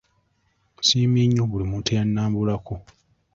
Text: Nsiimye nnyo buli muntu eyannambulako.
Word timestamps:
Nsiimye 0.79 1.23
nnyo 1.27 1.43
buli 1.49 1.65
muntu 1.71 1.87
eyannambulako. 1.93 2.75